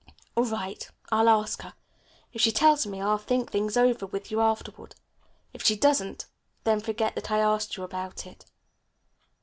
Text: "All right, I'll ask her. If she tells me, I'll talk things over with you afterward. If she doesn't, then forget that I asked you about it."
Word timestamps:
"All 0.35 0.45
right, 0.45 0.89
I'll 1.11 1.29
ask 1.29 1.61
her. 1.61 1.75
If 2.33 2.41
she 2.41 2.51
tells 2.51 2.87
me, 2.87 2.99
I'll 2.99 3.19
talk 3.19 3.51
things 3.51 3.77
over 3.77 4.07
with 4.07 4.31
you 4.31 4.41
afterward. 4.41 4.95
If 5.53 5.63
she 5.63 5.75
doesn't, 5.75 6.25
then 6.63 6.79
forget 6.79 7.13
that 7.13 7.29
I 7.29 7.37
asked 7.37 7.77
you 7.77 7.83
about 7.83 8.25
it." 8.25 8.47